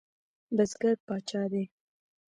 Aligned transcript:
بزګر 0.55 0.95
پاچا 1.07 1.43
دی؟ 1.51 1.63